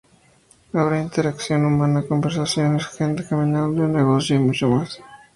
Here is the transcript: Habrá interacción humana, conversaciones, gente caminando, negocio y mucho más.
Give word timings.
Habrá 0.73 0.99
interacción 0.99 1.63
humana, 1.63 2.01
conversaciones, 2.07 2.87
gente 2.87 3.23
caminando, 3.23 3.87
negocio 3.87 4.35
y 4.37 4.39
mucho 4.39 4.67
más. 4.67 4.99